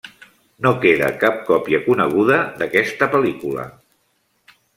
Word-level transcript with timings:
No 0.65 0.69
queda 0.85 1.09
cap 1.23 1.37
còpia 1.49 1.81
coneguda 1.83 2.39
d'aquesta 2.63 3.11
pel·lícula. 3.15 3.69